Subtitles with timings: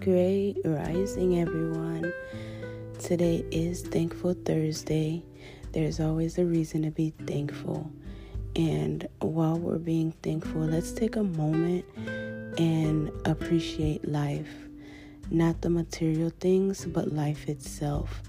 [0.00, 2.10] Great rising, everyone.
[2.98, 5.22] Today is Thankful Thursday.
[5.72, 7.92] There's always a reason to be thankful.
[8.56, 11.84] And while we're being thankful, let's take a moment
[12.56, 14.48] and appreciate life.
[15.30, 18.22] Not the material things, but life itself.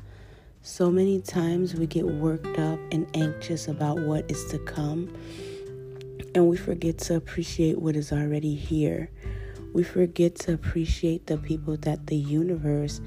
[0.63, 5.15] So many times we get worked up and anxious about what is to come,
[6.35, 9.09] and we forget to appreciate what is already here
[9.73, 13.01] we forget to appreciate the people that the universe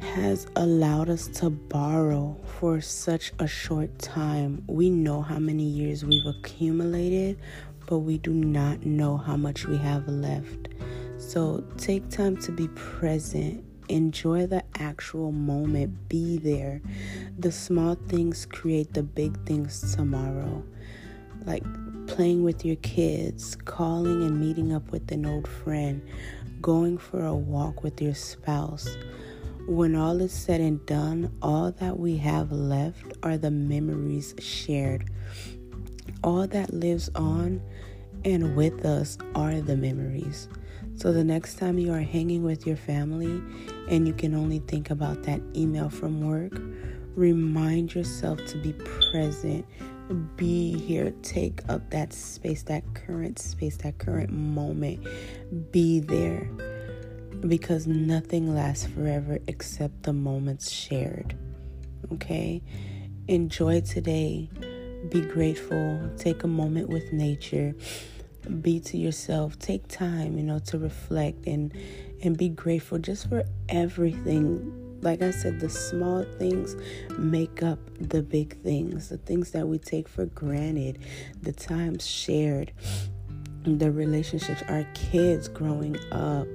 [0.00, 4.62] has allowed us to borrow for such a short time.
[4.66, 7.38] We know how many years we've accumulated,
[7.86, 10.68] but we do not know how much we have left.
[11.18, 13.64] So take time to be present.
[13.88, 16.08] Enjoy the actual moment.
[16.08, 16.80] Be there.
[17.38, 20.62] The small things create the big things tomorrow.
[21.44, 21.64] Like
[22.08, 26.02] playing with your kids, calling and meeting up with an old friend,
[26.60, 28.96] going for a walk with your spouse.
[29.66, 35.08] When all is said and done, all that we have left are the memories shared.
[36.24, 37.62] All that lives on
[38.24, 40.48] and with us are the memories.
[40.96, 43.42] So the next time you are hanging with your family
[43.88, 46.58] and you can only think about that email from work,
[47.14, 48.72] remind yourself to be
[49.12, 49.64] present
[50.36, 51.12] be here.
[51.22, 55.06] Take up that space, that current space, that current moment.
[55.70, 56.50] Be there
[57.46, 61.36] because nothing lasts forever except the moments shared.
[62.12, 62.62] Okay?
[63.28, 64.48] Enjoy today.
[65.10, 66.10] Be grateful.
[66.16, 67.74] Take a moment with nature.
[68.62, 69.58] Be to yourself.
[69.58, 71.72] Take time, you know, to reflect and
[72.22, 76.76] and be grateful just for everything like I said, the small things
[77.18, 80.98] make up the big things, the things that we take for granted,
[81.42, 82.72] the times shared,
[83.64, 86.46] the relationships, our kids growing up,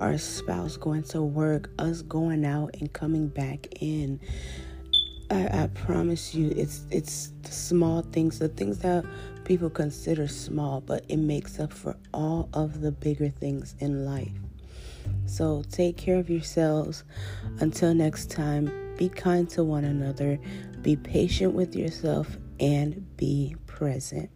[0.00, 4.20] our spouse going to work, us going out and coming back in.
[5.30, 9.04] I, I promise you, it's it's the small things, the things that
[9.44, 14.32] people consider small, but it makes up for all of the bigger things in life.
[15.30, 17.04] So take care of yourselves.
[17.60, 20.40] Until next time, be kind to one another,
[20.82, 24.28] be patient with yourself, and be present.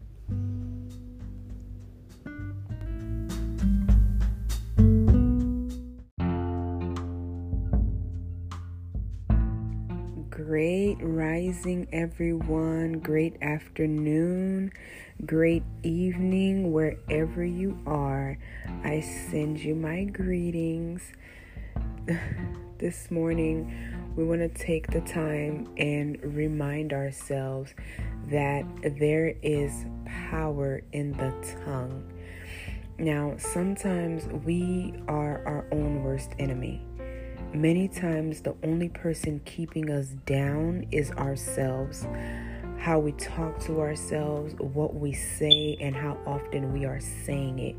[10.54, 13.00] Great rising, everyone.
[13.00, 14.70] Great afternoon.
[15.26, 18.38] Great evening, wherever you are.
[18.84, 21.02] I send you my greetings.
[22.78, 23.74] this morning,
[24.14, 27.74] we want to take the time and remind ourselves
[28.28, 28.64] that
[29.00, 29.86] there is
[30.30, 32.12] power in the tongue.
[32.96, 36.86] Now, sometimes we are our own worst enemy.
[37.54, 42.04] Many times, the only person keeping us down is ourselves
[42.84, 47.76] how we talk to ourselves, what we say, and how often we are saying it.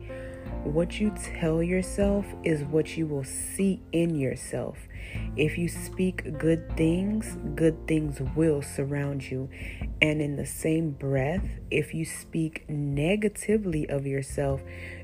[0.63, 4.77] What you tell yourself is what you will see in yourself.
[5.35, 9.49] If you speak good things, good things will surround you.
[10.01, 14.61] And in the same breath, if you speak negatively of yourself,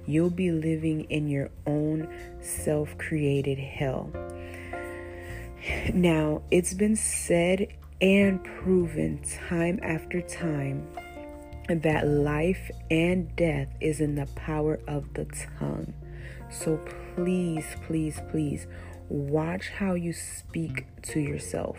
[0.08, 2.08] you'll be living in your own
[2.42, 4.10] self created hell.
[5.94, 7.68] Now, it's been said
[8.00, 10.88] and proven time after time
[11.68, 15.26] that life and death is in the power of the
[15.60, 15.94] tongue.
[16.50, 16.80] So
[17.16, 18.68] please, please, please
[19.10, 21.78] watch how you speak to yourself,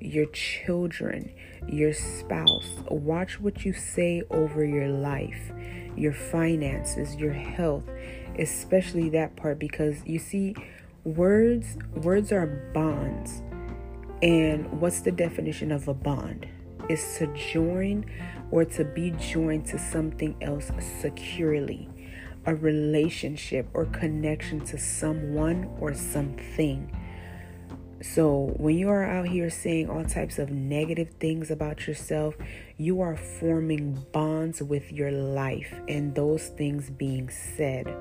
[0.00, 1.30] your children,
[1.68, 2.80] your spouse.
[2.88, 5.52] Watch what you say over your life,
[5.94, 7.84] your finances, your health,
[8.38, 10.54] especially that part because you see
[11.04, 13.42] words words are bonds
[14.22, 16.46] and what's the definition of a bond?
[16.88, 18.06] Is to join
[18.52, 21.88] or to be joined to something else securely,
[22.46, 26.96] a relationship or connection to someone or something.
[28.00, 32.36] So, when you are out here saying all types of negative things about yourself,
[32.76, 37.92] you are forming bonds with your life, and those things being said.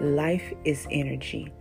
[0.00, 1.52] Life is energy.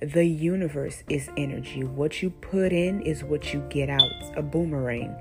[0.00, 1.82] The universe is energy.
[1.82, 4.12] What you put in is what you get out.
[4.36, 5.16] A boomerang.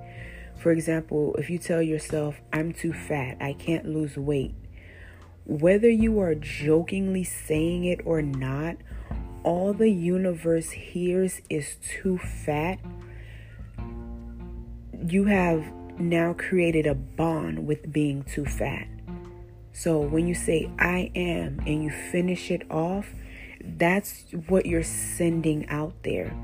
[0.57, 4.55] For example, if you tell yourself, I'm too fat, I can't lose weight,
[5.45, 8.77] whether you are jokingly saying it or not,
[9.43, 12.79] all the universe hears is too fat.
[15.07, 15.63] You have
[15.99, 18.87] now created a bond with being too fat.
[19.71, 23.13] So when you say I am and you finish it off,
[23.77, 26.35] that's what you're sending out there.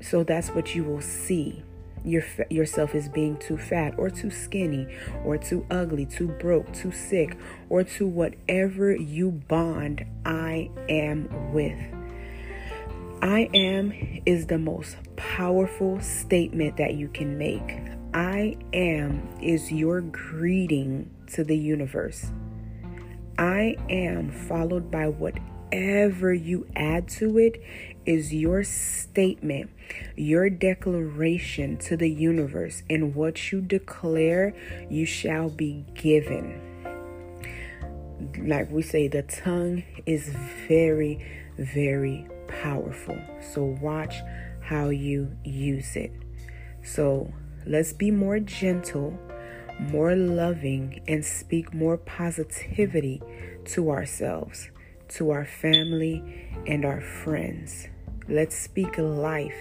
[0.00, 1.62] So that's what you will see.
[2.04, 4.86] Your, yourself as being too fat or too skinny
[5.24, 7.38] or too ugly, too broke, too sick,
[7.70, 11.78] or to whatever you bond I am with.
[13.22, 13.90] I am
[14.26, 17.78] is the most powerful statement that you can make.
[18.12, 22.26] I am is your greeting to the universe.
[23.38, 25.08] I am followed by
[25.74, 27.60] whatever you add to it
[28.06, 29.68] is your statement,
[30.16, 34.54] your declaration to the universe, and what you declare,
[34.88, 36.60] you shall be given.
[38.38, 40.28] Like we say, the tongue is
[40.68, 41.26] very,
[41.58, 43.18] very powerful.
[43.52, 44.14] So watch
[44.60, 46.12] how you use it.
[46.84, 47.32] So
[47.66, 49.18] let's be more gentle,
[49.80, 53.20] more loving, and speak more positivity
[53.66, 54.70] to ourselves,
[55.10, 56.22] to our family,
[56.66, 57.88] and our friends.
[58.28, 59.56] Let's speak life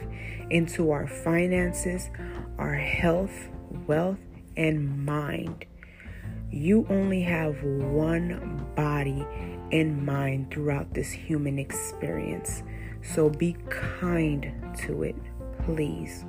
[0.50, 2.10] into our finances,
[2.58, 3.50] our health,
[3.88, 4.20] wealth,
[4.56, 5.66] and mind.
[6.52, 9.26] You only have one body
[9.72, 12.64] and mind throughout this human experience.
[13.02, 14.54] So be kind
[14.86, 15.16] to it,
[15.66, 16.24] please.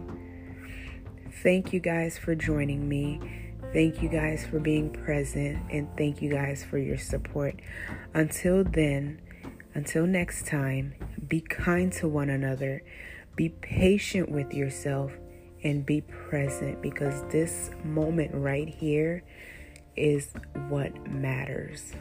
[1.42, 3.20] Thank you guys for joining me.
[3.72, 7.60] Thank you guys for being present and thank you guys for your support.
[8.14, 9.20] Until then,
[9.74, 10.94] until next time,
[11.26, 12.82] be kind to one another,
[13.34, 15.12] be patient with yourself,
[15.64, 19.24] and be present because this moment right here
[19.96, 20.28] is
[20.68, 21.92] what matters.